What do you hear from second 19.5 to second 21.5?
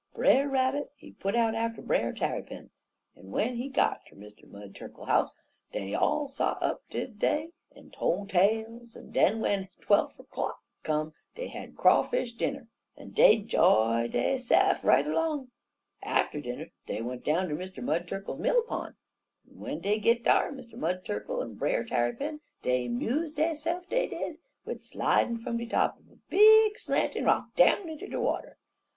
w'en dey git dar Mr. Mud Turkle